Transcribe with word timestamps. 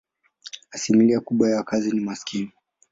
Asilimia 0.71 1.19
kubwa 1.19 1.49
ya 1.49 1.57
wakazi 1.57 1.91
ni 1.91 1.99
maskini. 1.99 2.51